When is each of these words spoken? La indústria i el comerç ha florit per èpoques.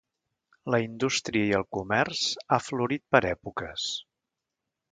La 0.75 0.79
indústria 0.85 1.49
i 1.49 1.53
el 1.57 1.67
comerç 1.77 2.23
ha 2.49 2.59
florit 2.69 3.05
per 3.17 3.23
èpoques. 3.35 3.87